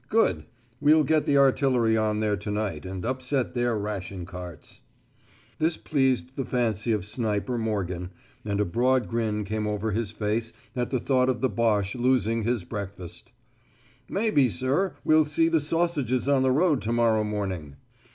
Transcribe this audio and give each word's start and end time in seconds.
Good. 0.09 0.45
We'll 0.79 1.03
get 1.03 1.27
the 1.27 1.37
artillery 1.37 1.95
on 1.95 2.21
there 2.21 2.35
to 2.35 2.49
night, 2.49 2.87
and 2.87 3.05
upset 3.05 3.53
their 3.53 3.77
ration 3.77 4.25
carts." 4.25 4.81
This 5.59 5.77
pleased 5.77 6.35
the 6.35 6.43
fancy 6.43 6.91
of 6.91 7.05
Sniper 7.05 7.53
58 7.53 7.63
Morgan, 7.65 8.09
and 8.43 8.59
a 8.59 8.65
broad 8.65 9.07
grin 9.07 9.43
came 9.43 9.67
over 9.67 9.91
his 9.91 10.09
face 10.09 10.53
at 10.75 10.89
the 10.89 10.99
thought 10.99 11.29
of 11.29 11.41
the 11.41 11.49
Boche 11.49 11.93
losing 11.93 12.41
his 12.41 12.63
breakfast. 12.63 13.31
"Maybe, 14.09 14.49
sir, 14.49 14.95
we'll 15.03 15.25
see 15.25 15.49
the 15.49 15.59
sausages 15.59 16.27
on 16.27 16.41
the 16.41 16.51
road 16.51 16.81
to 16.81 16.91
morrow 16.91 17.23
morning." 17.23 17.75